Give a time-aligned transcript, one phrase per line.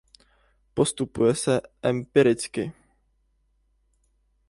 [0.73, 2.71] Postupuje se empiricky.